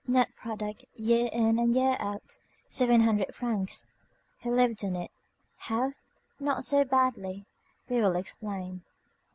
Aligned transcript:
net 0.07 0.35
product, 0.35 0.83
year 0.95 1.29
in 1.31 1.59
and 1.59 1.75
year 1.75 1.95
out, 1.99 2.39
seven 2.67 3.01
hundred 3.01 3.35
francs. 3.35 3.93
He 4.39 4.49
lived 4.49 4.83
on 4.83 4.95
it. 4.95 5.11
How? 5.57 5.93
Not 6.39 6.63
so 6.63 6.83
badly. 6.83 7.45
We 7.87 7.97
will 8.01 8.15
explain. 8.15 8.81